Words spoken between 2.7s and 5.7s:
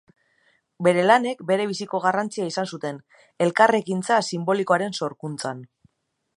zuten Elkarrekintza sinbolikoaren sorkuntzan.